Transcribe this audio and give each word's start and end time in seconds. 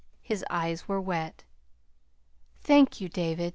His 0.23 0.43
eyes 0.49 0.87
were 0.87 0.99
wet. 0.99 1.43
"Thank 2.63 2.99
you, 2.99 3.07
David. 3.07 3.49